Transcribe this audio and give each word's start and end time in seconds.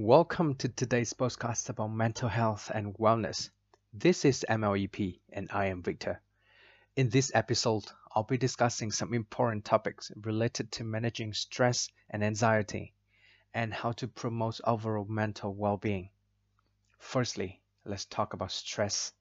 Welcome 0.00 0.54
to 0.58 0.68
today's 0.68 1.12
podcast 1.12 1.70
about 1.70 1.88
mental 1.88 2.28
health 2.28 2.70
and 2.72 2.94
wellness. 2.98 3.50
This 3.92 4.24
is 4.24 4.46
MLEP 4.48 5.18
and 5.32 5.48
I 5.52 5.66
am 5.66 5.82
Victor. 5.82 6.22
In 6.94 7.08
this 7.08 7.32
episode, 7.34 7.82
I'll 8.14 8.22
be 8.22 8.38
discussing 8.38 8.92
some 8.92 9.12
important 9.12 9.64
topics 9.64 10.12
related 10.22 10.70
to 10.70 10.84
managing 10.84 11.32
stress 11.32 11.88
and 12.10 12.22
anxiety 12.22 12.94
and 13.52 13.74
how 13.74 13.90
to 13.90 14.06
promote 14.06 14.60
overall 14.62 15.04
mental 15.06 15.52
well 15.52 15.78
being. 15.78 16.10
Firstly, 17.00 17.60
let's 17.84 18.04
talk 18.04 18.34
about 18.34 18.52
stress. 18.52 19.12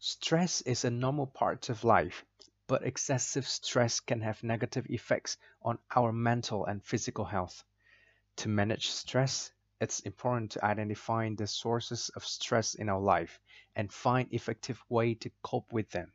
Stress 0.00 0.62
is 0.62 0.84
a 0.84 0.90
normal 0.90 1.28
part 1.28 1.68
of 1.68 1.84
life, 1.84 2.24
but 2.70 2.86
excessive 2.86 3.48
stress 3.48 3.98
can 3.98 4.20
have 4.20 4.44
negative 4.44 4.86
effects 4.90 5.36
on 5.60 5.76
our 5.96 6.12
mental 6.12 6.66
and 6.66 6.84
physical 6.84 7.24
health. 7.24 7.64
To 8.36 8.48
manage 8.48 8.90
stress, 8.90 9.50
it's 9.80 9.98
important 9.98 10.52
to 10.52 10.64
identify 10.64 11.28
the 11.34 11.48
sources 11.48 12.10
of 12.10 12.24
stress 12.24 12.76
in 12.76 12.88
our 12.88 13.00
life 13.00 13.40
and 13.74 13.92
find 13.92 14.32
effective 14.32 14.80
way 14.88 15.14
to 15.14 15.32
cope 15.42 15.72
with 15.72 15.90
them. 15.90 16.12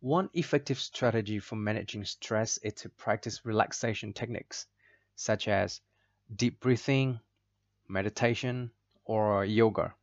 One 0.00 0.30
effective 0.32 0.80
strategy 0.80 1.38
for 1.38 1.54
managing 1.54 2.06
stress 2.06 2.58
is 2.58 2.74
to 2.82 2.88
practice 2.88 3.46
relaxation 3.46 4.12
techniques 4.12 4.66
such 5.14 5.46
as 5.46 5.80
deep 6.34 6.58
breathing, 6.58 7.20
meditation, 7.86 8.72
or 9.04 9.44
yoga. 9.44 9.94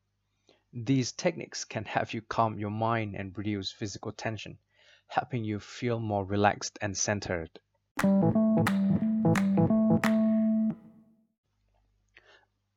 These 0.72 1.12
techniques 1.12 1.66
can 1.66 1.84
help 1.84 2.14
you 2.14 2.22
calm 2.22 2.58
your 2.58 2.72
mind 2.72 3.16
and 3.18 3.38
reduce 3.38 3.74
physical 3.74 4.14
tension, 4.14 4.58
helping 5.10 5.44
you 5.44 5.60
feel 5.60 6.00
more 6.00 6.24
relaxed 6.24 6.80
and 6.82 6.96
centered. 6.96 7.50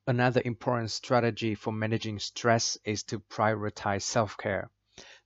Another 0.06 0.42
important 0.44 0.90
strategy 0.90 1.54
for 1.54 1.72
managing 1.72 2.18
stress 2.18 2.76
is 2.84 3.04
to 3.04 3.20
prioritize 3.20 4.02
self-care. 4.02 4.68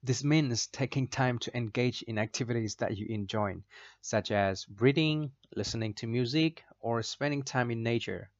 This 0.03 0.23
means 0.23 0.69
taking 0.69 1.09
time 1.09 1.39
to 1.41 1.57
engage 1.57 2.03
in 2.03 2.19
activities 2.19 2.77
that 2.77 2.97
you 2.97 3.07
enjoy, 3.09 3.57
such 4.01 4.31
as 4.31 4.67
reading, 4.79 5.33
listening 5.57 5.95
to 5.95 6.07
music, 6.07 6.63
or 6.79 7.03
spending 7.03 7.43
time 7.43 7.73
in 7.73 7.83
nature. 7.83 8.31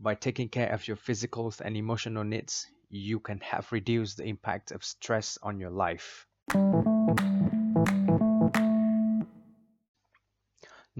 By 0.00 0.14
taking 0.14 0.48
care 0.48 0.70
of 0.72 0.86
your 0.86 0.96
physical 0.96 1.52
and 1.64 1.76
emotional 1.76 2.24
needs, 2.24 2.66
you 2.90 3.20
can 3.20 3.40
have 3.40 3.72
reduced 3.72 4.18
the 4.18 4.24
impact 4.24 4.70
of 4.70 4.84
stress 4.84 5.38
on 5.42 5.58
your 5.58 5.70
life. 5.70 6.27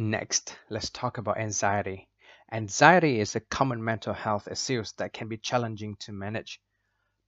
Next, 0.00 0.56
let's 0.70 0.90
talk 0.90 1.18
about 1.18 1.38
anxiety. 1.38 2.08
Anxiety 2.52 3.18
is 3.18 3.34
a 3.34 3.40
common 3.40 3.82
mental 3.82 4.14
health 4.14 4.46
issue 4.46 4.84
that 4.96 5.12
can 5.12 5.28
be 5.28 5.36
challenging 5.38 5.96
to 5.96 6.12
manage. 6.12 6.60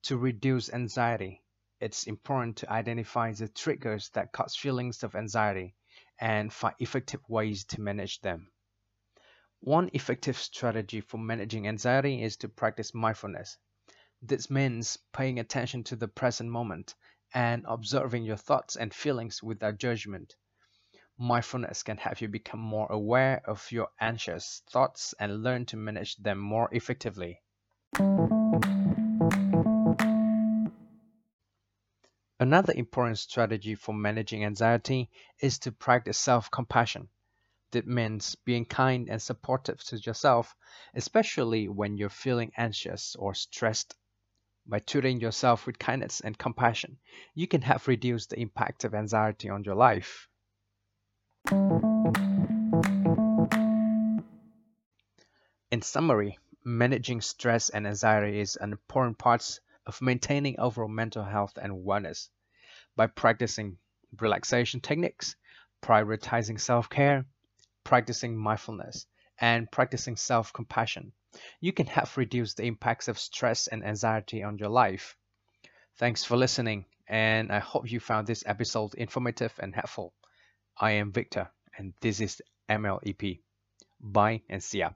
To 0.05 0.17
reduce 0.17 0.73
anxiety, 0.73 1.43
it's 1.81 2.07
important 2.07 2.59
to 2.59 2.71
identify 2.71 3.33
the 3.33 3.49
triggers 3.49 4.09
that 4.11 4.33
cause 4.33 4.55
feelings 4.55 5.03
of 5.03 5.15
anxiety 5.15 5.75
and 6.19 6.53
find 6.53 6.75
effective 6.79 7.21
ways 7.29 7.65
to 7.65 7.81
manage 7.81 8.21
them. 8.21 8.51
One 9.61 9.91
effective 9.93 10.39
strategy 10.39 11.01
for 11.01 11.19
managing 11.19 11.67
anxiety 11.67 12.23
is 12.23 12.37
to 12.39 12.49
practice 12.49 12.95
mindfulness. 12.95 13.57
This 14.23 14.49
means 14.49 14.97
paying 15.13 15.41
attention 15.41 15.85
to 15.85 15.97
the 15.97 16.09
present 16.09 16.51
moment 16.51 16.95
and 17.35 17.65
observing 17.69 18.25
your 18.25 18.37
thoughts 18.37 18.77
and 18.77 18.93
feelings 18.93 19.43
without 19.43 19.79
judgment. 19.79 20.37
Mindfulness 21.19 21.83
can 21.83 21.99
help 21.99 22.21
you 22.21 22.29
become 22.29 22.61
more 22.61 22.91
aware 22.91 23.43
of 23.45 23.71
your 23.71 23.89
anxious 24.01 24.63
thoughts 24.71 25.15
and 25.19 25.43
learn 25.43 25.67
to 25.67 25.77
manage 25.77 26.17
them 26.17 26.39
more 26.39 26.69
effectively. 26.73 27.43
Another 32.41 32.73
important 32.75 33.19
strategy 33.19 33.75
for 33.75 33.95
managing 33.95 34.47
anxiety 34.47 35.11
is 35.41 35.59
to 35.59 35.73
practice 35.73 36.19
self 36.19 36.51
compassion. 36.51 37.11
That 37.73 37.87
means 37.87 38.35
being 38.35 38.65
kind 38.65 39.11
and 39.11 39.21
supportive 39.21 39.85
to 39.85 39.99
yourself, 39.99 40.57
especially 40.95 41.69
when 41.69 41.99
you're 41.99 42.09
feeling 42.09 42.51
anxious 42.57 43.15
or 43.15 43.35
stressed 43.35 43.95
by 44.71 44.79
treating 44.79 45.21
yourself 45.21 45.67
with 45.67 45.81
kindness 45.81 46.21
and 46.21 46.39
compassion, 46.39 46.97
you 47.35 47.49
can 47.49 47.61
help 47.61 47.89
reduce 47.89 48.27
the 48.27 48.39
impact 48.39 48.85
of 48.85 48.95
anxiety 48.95 49.49
on 49.49 49.65
your 49.65 49.75
life. 49.75 50.29
In 55.73 55.83
summary, 55.83 56.39
managing 56.65 57.21
stress 57.21 57.69
and 57.71 57.85
anxiety 57.85 58.39
is 58.39 58.55
an 58.55 58.71
important 58.71 59.19
part 59.19 59.59
of 59.87 60.01
maintaining 60.01 60.61
overall 60.61 60.89
mental 60.89 61.25
health 61.25 61.59
and 61.61 61.85
wellness. 61.85 62.29
By 62.95 63.09
practicing 63.09 63.79
relaxation 64.21 64.81
techniques, 64.81 65.35
prioritizing 65.83 66.61
self 66.61 66.89
care, 66.89 67.25
practicing 67.83 68.37
mindfulness, 68.37 69.07
and 69.41 69.71
practicing 69.73 70.15
self 70.17 70.53
compassion, 70.53 71.13
you 71.61 71.73
can 71.73 71.87
help 71.87 72.17
reduce 72.17 72.55
the 72.55 72.65
impacts 72.65 73.09
of 73.09 73.19
stress 73.19 73.67
and 73.67 73.85
anxiety 73.85 74.43
on 74.43 74.59
your 74.59 74.69
life. 74.69 75.17
Thanks 75.99 76.25
for 76.25 76.37
listening, 76.37 76.87
and 77.09 77.53
I 77.53 77.59
hope 77.59 77.91
you 77.91 78.01
found 78.01 78.27
this 78.27 78.45
episode 78.47 78.95
informative 78.95 79.53
and 79.59 79.75
helpful. 79.75 80.15
I 80.79 80.93
am 80.93 81.13
Victor, 81.13 81.51
and 81.77 81.95
this 82.01 82.21
is 82.21 82.41
MLEP. 82.69 83.41
Bye 84.01 84.43
and 84.49 84.63
see 84.63 84.79
ya. 84.79 84.91